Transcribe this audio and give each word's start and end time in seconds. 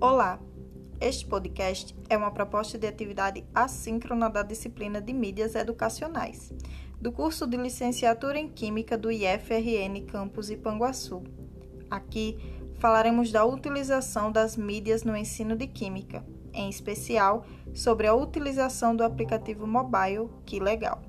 Olá! 0.00 0.38
Este 1.00 1.26
podcast 1.26 1.92
é 2.08 2.16
uma 2.16 2.30
proposta 2.30 2.78
de 2.78 2.86
atividade 2.86 3.44
assíncrona 3.52 4.30
da 4.30 4.44
disciplina 4.44 5.00
de 5.00 5.12
Mídias 5.12 5.56
Educacionais, 5.56 6.52
do 7.00 7.10
curso 7.10 7.48
de 7.48 7.56
Licenciatura 7.56 8.38
em 8.38 8.48
Química 8.48 8.96
do 8.96 9.10
IFRN 9.10 10.06
Campus 10.06 10.50
Ipanguaçu. 10.50 11.24
Aqui 11.90 12.38
falaremos 12.78 13.32
da 13.32 13.44
utilização 13.44 14.30
das 14.30 14.56
mídias 14.56 15.02
no 15.02 15.16
ensino 15.16 15.56
de 15.56 15.66
Química, 15.66 16.24
em 16.54 16.68
especial 16.68 17.44
sobre 17.74 18.06
a 18.06 18.14
utilização 18.14 18.94
do 18.94 19.02
aplicativo 19.02 19.66
mobile 19.66 20.28
Que 20.46 20.60
Legal. 20.60 21.02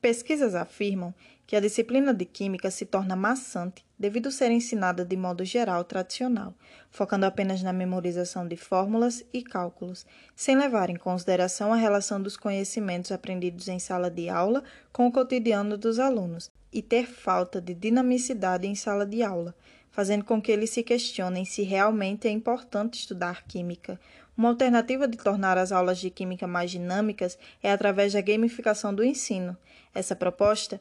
Pesquisas 0.00 0.54
afirmam 0.54 1.14
que 1.46 1.54
a 1.54 1.60
disciplina 1.60 2.14
de 2.14 2.24
Química 2.24 2.70
se 2.70 2.86
torna 2.86 3.14
maçante 3.14 3.84
devido 3.98 4.30
ser 4.30 4.50
ensinada 4.50 5.04
de 5.04 5.14
modo 5.14 5.44
geral 5.44 5.84
tradicional, 5.84 6.54
focando 6.90 7.26
apenas 7.26 7.62
na 7.62 7.72
memorização 7.72 8.48
de 8.48 8.56
fórmulas 8.56 9.22
e 9.30 9.42
cálculos, 9.42 10.06
sem 10.34 10.56
levar 10.56 10.88
em 10.88 10.96
consideração 10.96 11.70
a 11.70 11.76
relação 11.76 12.22
dos 12.22 12.34
conhecimentos 12.34 13.12
aprendidos 13.12 13.68
em 13.68 13.78
sala 13.78 14.10
de 14.10 14.30
aula 14.30 14.64
com 14.90 15.06
o 15.06 15.12
cotidiano 15.12 15.76
dos 15.76 15.98
alunos, 15.98 16.50
e 16.72 16.80
ter 16.80 17.06
falta 17.06 17.60
de 17.60 17.74
dinamicidade 17.74 18.66
em 18.66 18.74
sala 18.74 19.04
de 19.04 19.22
aula, 19.22 19.54
fazendo 19.90 20.24
com 20.24 20.40
que 20.40 20.50
eles 20.50 20.70
se 20.70 20.82
questionem 20.82 21.44
se 21.44 21.62
realmente 21.62 22.26
é 22.26 22.30
importante 22.30 22.94
estudar 22.94 23.44
Química. 23.46 24.00
Uma 24.40 24.48
alternativa 24.48 25.06
de 25.06 25.18
tornar 25.18 25.58
as 25.58 25.70
aulas 25.70 25.98
de 25.98 26.08
Química 26.08 26.46
mais 26.46 26.70
dinâmicas 26.70 27.36
é 27.62 27.70
através 27.70 28.14
da 28.14 28.22
gamificação 28.22 28.94
do 28.94 29.04
ensino. 29.04 29.54
Essa 29.94 30.16
proposta 30.16 30.80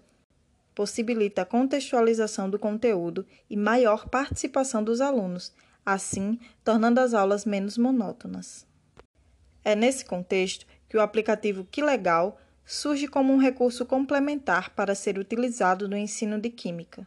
possibilita 0.73 1.41
a 1.41 1.45
contextualização 1.45 2.49
do 2.49 2.57
conteúdo 2.57 3.25
e 3.49 3.57
maior 3.57 4.07
participação 4.07 4.81
dos 4.81 5.01
alunos, 5.01 5.51
assim 5.85 6.39
tornando 6.63 7.01
as 7.01 7.13
aulas 7.13 7.43
menos 7.43 7.77
monótonas. 7.77 8.65
É 9.61 9.75
nesse 9.75 10.05
contexto 10.05 10.65
que 10.87 10.95
o 10.95 11.01
aplicativo 11.01 11.67
Que 11.69 11.83
Legal 11.83 12.39
surge 12.63 13.09
como 13.09 13.33
um 13.33 13.37
recurso 13.37 13.85
complementar 13.85 14.69
para 14.69 14.95
ser 14.95 15.19
utilizado 15.19 15.85
no 15.89 15.97
ensino 15.97 16.39
de 16.39 16.49
Química. 16.49 17.05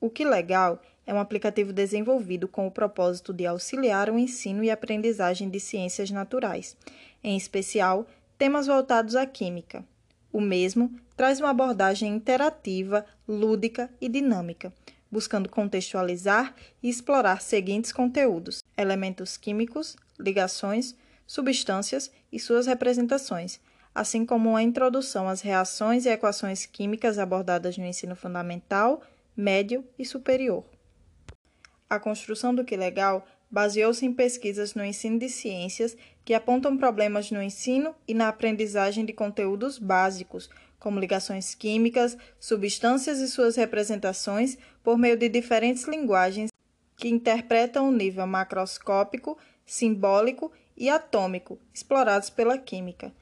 O 0.00 0.08
Que 0.08 0.24
Legal 0.24 0.80
é 1.08 1.14
um 1.14 1.18
aplicativo 1.18 1.72
desenvolvido 1.72 2.46
com 2.46 2.66
o 2.66 2.70
propósito 2.70 3.32
de 3.32 3.46
auxiliar 3.46 4.10
o 4.10 4.18
ensino 4.18 4.62
e 4.62 4.70
aprendizagem 4.70 5.48
de 5.48 5.58
ciências 5.58 6.10
naturais, 6.10 6.76
em 7.24 7.34
especial 7.34 8.06
temas 8.36 8.66
voltados 8.66 9.16
à 9.16 9.24
química. 9.24 9.82
O 10.30 10.38
mesmo 10.38 10.94
traz 11.16 11.40
uma 11.40 11.48
abordagem 11.48 12.14
interativa, 12.14 13.06
lúdica 13.26 13.90
e 13.98 14.06
dinâmica, 14.06 14.70
buscando 15.10 15.48
contextualizar 15.48 16.54
e 16.82 16.90
explorar 16.90 17.40
seguintes 17.40 17.90
conteúdos: 17.90 18.62
elementos 18.76 19.38
químicos, 19.38 19.96
ligações, 20.20 20.94
substâncias 21.26 22.12
e 22.30 22.38
suas 22.38 22.66
representações, 22.66 23.58
assim 23.94 24.26
como 24.26 24.50
uma 24.50 24.62
introdução 24.62 25.26
às 25.26 25.40
reações 25.40 26.04
e 26.04 26.10
equações 26.10 26.66
químicas 26.66 27.18
abordadas 27.18 27.78
no 27.78 27.86
ensino 27.86 28.14
fundamental, 28.14 29.00
médio 29.34 29.82
e 29.98 30.04
superior. 30.04 30.66
A 31.90 31.98
construção 31.98 32.54
do 32.54 32.64
que 32.64 32.76
legal 32.76 33.26
baseou-se 33.50 34.04
em 34.04 34.12
pesquisas 34.12 34.74
no 34.74 34.84
ensino 34.84 35.18
de 35.18 35.28
ciências 35.28 35.96
que 36.24 36.34
apontam 36.34 36.76
problemas 36.76 37.30
no 37.30 37.42
ensino 37.42 37.94
e 38.06 38.12
na 38.12 38.28
aprendizagem 38.28 39.04
de 39.04 39.12
conteúdos 39.12 39.78
básicos, 39.78 40.50
como 40.78 41.00
ligações 41.00 41.54
químicas, 41.54 42.16
substâncias 42.38 43.18
e 43.18 43.28
suas 43.28 43.56
representações, 43.56 44.58
por 44.82 44.98
meio 44.98 45.16
de 45.16 45.28
diferentes 45.28 45.84
linguagens 45.84 46.50
que 46.96 47.08
interpretam 47.08 47.88
o 47.88 47.92
nível 47.92 48.26
macroscópico, 48.26 49.38
simbólico 49.64 50.52
e 50.76 50.90
atômico 50.90 51.58
explorados 51.72 52.28
pela 52.28 52.58
química. 52.58 53.12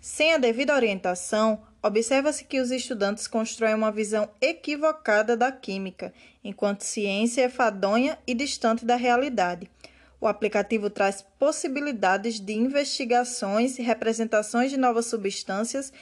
Sem 0.00 0.32
a 0.32 0.38
devida 0.38 0.74
orientação, 0.74 1.62
observa-se 1.82 2.44
que 2.44 2.60
os 2.60 2.70
estudantes 2.70 3.26
constroem 3.26 3.74
uma 3.74 3.92
visão 3.92 4.28
equivocada 4.40 5.36
da 5.36 5.52
química, 5.52 6.12
enquanto 6.42 6.82
ciência 6.82 7.42
é 7.42 7.48
fadonha 7.48 8.18
e 8.26 8.34
distante 8.34 8.84
da 8.84 8.96
realidade. 8.96 9.70
O 10.20 10.26
aplicativo 10.26 10.90
traz 10.90 11.24
possibilidades 11.38 12.40
de 12.40 12.52
investigações 12.52 13.78
e 13.78 13.82
representações 13.82 14.70
de 14.70 14.76
novas 14.76 15.06
substâncias 15.06 15.92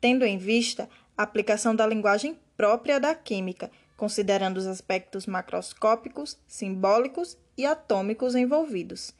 tendo 0.00 0.24
em 0.24 0.38
vista 0.38 0.88
a 1.16 1.22
aplicação 1.22 1.74
da 1.74 1.86
linguagem 1.86 2.38
própria 2.56 2.98
da 2.98 3.14
química, 3.14 3.70
considerando 3.96 4.56
os 4.56 4.66
aspectos 4.66 5.26
macroscópicos, 5.26 6.38
simbólicos 6.48 7.36
e 7.56 7.66
atômicos 7.66 8.34
envolvidos. 8.34 9.12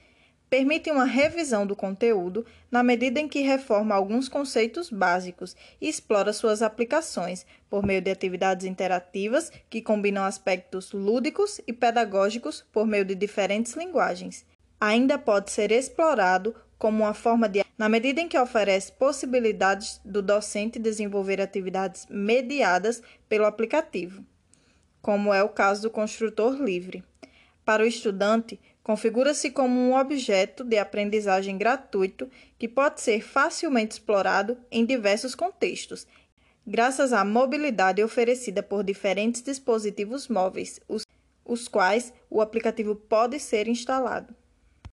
Permite 0.50 0.90
uma 0.90 1.04
revisão 1.04 1.64
do 1.64 1.76
conteúdo 1.76 2.44
na 2.68 2.82
medida 2.82 3.20
em 3.20 3.28
que 3.28 3.40
reforma 3.40 3.94
alguns 3.94 4.28
conceitos 4.28 4.90
básicos 4.90 5.54
e 5.80 5.88
explora 5.88 6.32
suas 6.32 6.60
aplicações 6.60 7.46
por 7.70 7.86
meio 7.86 8.02
de 8.02 8.10
atividades 8.10 8.66
interativas 8.66 9.52
que 9.70 9.80
combinam 9.80 10.24
aspectos 10.24 10.90
lúdicos 10.90 11.60
e 11.68 11.72
pedagógicos 11.72 12.64
por 12.72 12.84
meio 12.84 13.04
de 13.04 13.14
diferentes 13.14 13.74
linguagens. 13.74 14.44
Ainda 14.80 15.16
pode 15.16 15.52
ser 15.52 15.70
explorado 15.70 16.52
como 16.76 17.04
uma 17.04 17.14
forma 17.14 17.48
de, 17.48 17.64
na 17.78 17.88
medida 17.88 18.20
em 18.20 18.26
que 18.26 18.38
oferece 18.38 18.90
possibilidades 18.90 20.00
do 20.04 20.20
docente 20.20 20.80
desenvolver 20.80 21.40
atividades 21.40 22.08
mediadas 22.10 23.00
pelo 23.28 23.44
aplicativo, 23.44 24.24
como 25.00 25.32
é 25.32 25.44
o 25.44 25.48
caso 25.48 25.82
do 25.82 25.90
construtor 25.90 26.60
livre. 26.60 27.04
Para 27.64 27.84
o 27.84 27.86
estudante, 27.86 28.58
configura-se 28.90 29.52
como 29.52 29.78
um 29.78 29.96
objeto 29.96 30.64
de 30.64 30.76
aprendizagem 30.76 31.56
gratuito 31.56 32.28
que 32.58 32.66
pode 32.66 33.00
ser 33.00 33.20
facilmente 33.22 33.92
explorado 33.92 34.58
em 34.68 34.84
diversos 34.84 35.32
contextos, 35.32 36.08
graças 36.66 37.12
à 37.12 37.24
mobilidade 37.24 38.02
oferecida 38.02 38.64
por 38.64 38.82
diferentes 38.82 39.42
dispositivos 39.42 40.26
móveis, 40.26 40.80
os, 40.88 41.06
os 41.44 41.68
quais 41.68 42.12
o 42.28 42.40
aplicativo 42.40 42.96
pode 42.96 43.38
ser 43.38 43.68
instalado. 43.68 44.34